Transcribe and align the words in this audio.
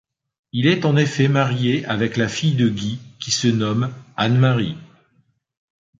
Il 0.51 0.65
est 0.65 0.85
en 0.85 0.97
effet 0.97 1.27
marié 1.27 1.85
avec 1.85 2.17
la 2.17 2.27
fille 2.27 2.55
de 2.55 2.67
Guy 2.67 2.97
qui 3.19 3.29
se 3.29 3.47
nomme 3.47 3.93
Anne-Marie. 4.17 4.75